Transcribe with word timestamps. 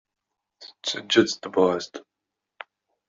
Tettaǧǧa-tt 0.61 1.39
tebɣest. 1.41 1.93